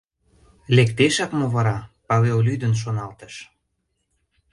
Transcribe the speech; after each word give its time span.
«Лектешак 0.75 1.31
мо 1.39 1.45
вара?»— 1.55 1.77
Павел 2.09 2.37
лӱдын 2.45 2.73
шоналтыш. 2.81 3.33